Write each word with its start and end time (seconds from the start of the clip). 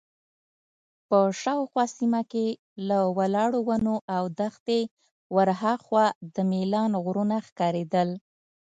په 1.09 1.19
شاوخوا 1.41 1.85
سیمه 1.97 2.21
کې 2.31 2.47
له 2.87 2.99
ولاړو 3.17 3.59
ونو 3.67 3.95
او 4.15 4.23
دښتې 4.39 4.79
ورهاخوا 5.35 6.05
د 6.33 6.37
میلان 6.51 6.91
غرونه 7.03 7.35
ښکارېدل. 7.47 8.09